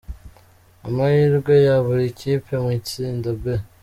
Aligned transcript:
Amahirwe 0.87 1.53
ya 1.65 1.75
buri 1.85 2.05
kipe 2.19 2.53
mu 2.63 2.69
itsinda 2.79 3.29
B 3.41 3.43